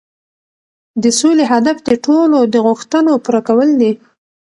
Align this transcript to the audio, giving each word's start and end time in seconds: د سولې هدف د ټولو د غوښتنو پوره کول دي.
د 1.03 1.05
سولې 1.19 1.45
هدف 1.53 1.77
د 1.87 1.89
ټولو 2.05 2.37
د 2.53 2.55
غوښتنو 2.65 3.11
پوره 3.23 3.41
کول 3.47 3.69
دي. 3.81 3.91